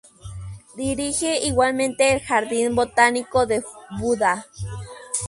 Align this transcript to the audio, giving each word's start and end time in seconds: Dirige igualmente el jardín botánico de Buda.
Dirige 0.75 1.37
igualmente 1.45 2.11
el 2.11 2.21
jardín 2.21 2.73
botánico 2.73 3.45
de 3.45 3.63
Buda. 3.99 4.47